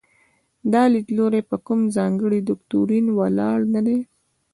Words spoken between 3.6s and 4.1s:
نه دی.